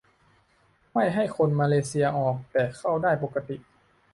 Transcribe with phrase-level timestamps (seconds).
[0.93, 3.57] -ไม่ให้คนมาเลเซียออก แต่เข้าได้ปกติ